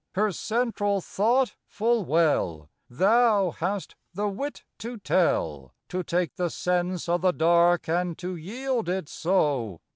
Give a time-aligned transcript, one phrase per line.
[0.15, 7.07] Her central thought full well Thou hast the wit to tell, To take the sense
[7.07, 9.81] o' the dark and to yield it so; 86 FROM QUEENS' GARDENS.